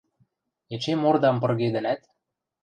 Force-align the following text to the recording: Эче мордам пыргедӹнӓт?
Эче 0.75 0.93
мордам 1.01 1.37
пыргедӹнӓт? 1.41 2.01